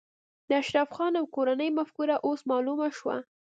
[0.47, 3.15] د اشرف خان او کورنۍ مفکوره اوس معلومه شوه